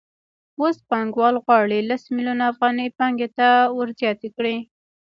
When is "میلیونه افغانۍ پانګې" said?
2.15-3.29